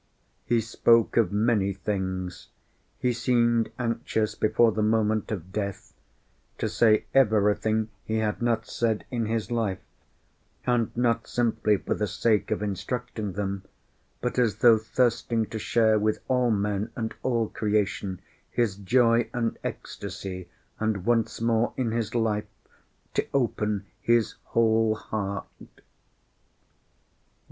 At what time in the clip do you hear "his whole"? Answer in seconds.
23.99-24.95